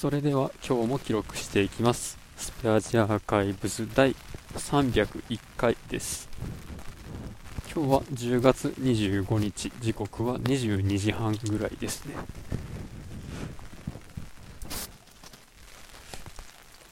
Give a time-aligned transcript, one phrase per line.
[0.00, 2.18] それでは今日も記録していきます。
[2.36, 4.14] スペアジアアーカイブズ第
[4.54, 6.28] 301回です。
[7.74, 9.72] 今日は10月25日。
[9.80, 12.14] 時刻は22時半ぐらいですね。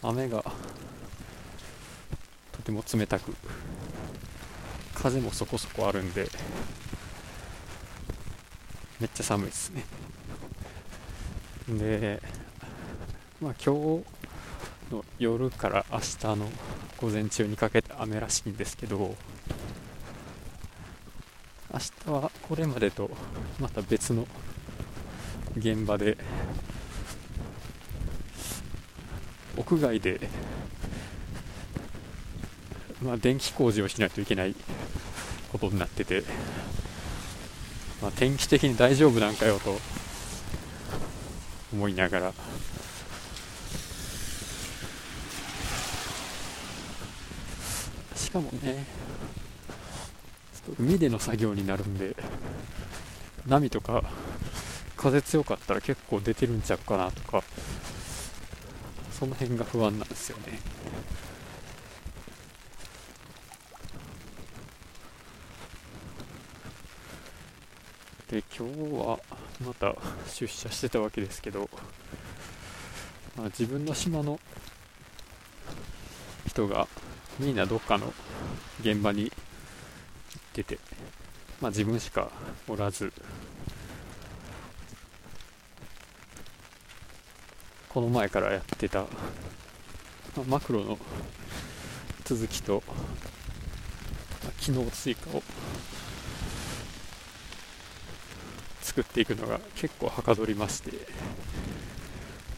[0.00, 0.42] 雨が
[2.52, 3.36] とても冷たく
[4.94, 6.26] 風もそこそこあるんで
[8.98, 9.84] めっちゃ寒いですね。
[11.68, 12.43] で
[13.40, 14.04] まあ今日
[14.90, 16.02] の夜から明日
[16.36, 16.48] の
[17.00, 19.16] 午前中にかけて雨らしいんですけど
[21.72, 23.10] 明日はこれまでと
[23.58, 24.26] また別の
[25.56, 26.16] 現場で
[29.56, 30.20] 屋外で、
[33.02, 34.54] まあ、電気工事をしないといけない
[35.50, 36.22] ことになってて、
[38.02, 39.78] まあ、天気的に大丈夫なんかよと
[41.72, 42.32] 思いながら
[48.34, 48.84] かもね。
[50.80, 52.16] 海での作業になるんで
[53.46, 54.02] 波とか
[54.96, 57.44] 風強かったら結構出てるんちゃうかなとか
[59.12, 60.58] その辺が不安なんですよね。
[68.30, 69.20] で今日は
[69.64, 69.94] また
[70.26, 71.68] 出社してたわけですけど、
[73.36, 74.40] まあ、自分の島の
[76.48, 76.88] 人が
[77.38, 78.12] みんなどっかの
[78.80, 79.32] 現場に行っ
[80.52, 80.78] てて、
[81.60, 82.30] まあ、自分しか
[82.68, 83.12] おらず
[87.88, 89.06] この前からやってた、ま
[90.38, 90.98] あ、マクロの
[92.24, 95.42] 続きと、まあ、機能追加を
[98.80, 100.92] 作っていくのが結構はかどりまして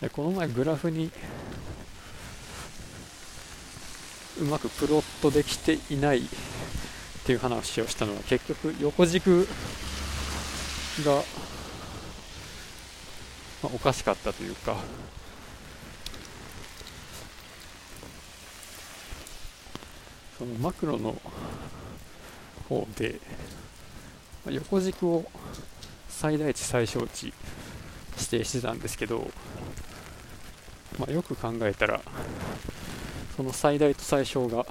[0.00, 1.10] でこの前グラフに
[4.40, 6.22] うまくプロットできていないっ
[7.24, 9.46] ていう話をしたのは結局横軸
[11.04, 11.20] が、ま
[13.64, 14.76] あ、おかしかったというか。
[20.40, 21.20] そのマクロの
[22.66, 23.20] 方で
[24.46, 25.30] 横軸を
[26.08, 27.26] 最大値最小値
[28.16, 29.30] 指定してたんですけど、
[30.98, 32.00] まあ、よく考えたら
[33.40, 34.66] その最大と最小が。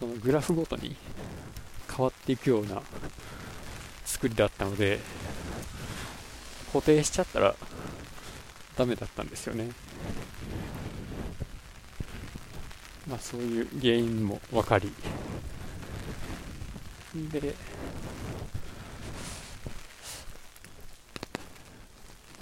[0.00, 0.96] そのグラフごとに
[1.88, 2.82] 変わっていくような
[4.04, 4.98] 作りだったので
[6.72, 7.54] 固定しちゃったら
[8.76, 9.70] ダメだったんですよね。
[13.06, 14.92] まあそういう原因も分かり。
[17.30, 17.54] で、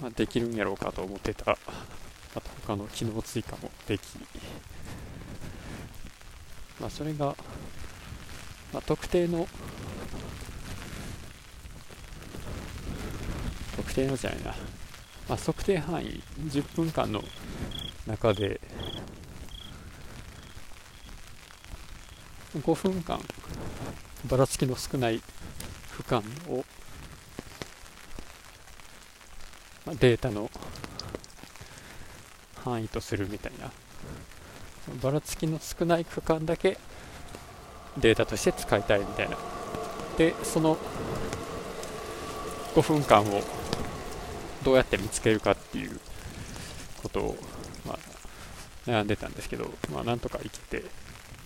[0.01, 1.55] まあ、できるんやろうかと思ってた、あ
[2.35, 4.01] と他の機能追加もでき、
[6.79, 7.35] まあ、それが、
[8.73, 9.47] まあ、特定の、
[13.75, 14.55] 特定のじゃないな、
[15.29, 17.23] まあ、測定範囲10分間の
[18.05, 18.61] 中で、
[22.55, 23.19] 5分間
[24.25, 25.21] ばらつきの少ない
[25.95, 26.63] 区間を、
[29.87, 30.51] まあ、データの
[32.63, 33.71] 範囲とするみたいな。
[35.01, 36.77] ばらつきの少ない区間だけ
[37.97, 39.37] データとして使いたいみたいな。
[40.17, 40.77] でその
[42.75, 43.41] 5分間を
[44.65, 45.99] どうやって見つけるかっていう
[47.01, 47.37] ことを、
[47.85, 50.83] まあ、悩んでたんですけど、まあ、なんとか生きて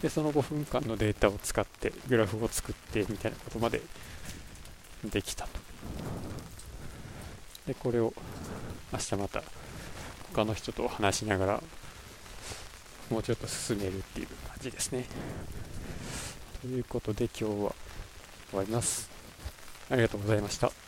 [0.02, 3.82] でその5分間のデータを使ってグラフを作ってみたいなことまで
[5.06, 5.61] できたと。
[7.68, 8.14] でこれを
[8.92, 9.44] 明日また
[10.34, 11.64] 他の人と話しながら
[13.10, 15.06] もうちょっと進めるっていう感じですね。
[16.62, 17.50] ということで今日は
[18.50, 19.10] 終わります。
[19.90, 20.82] ありがとうございました。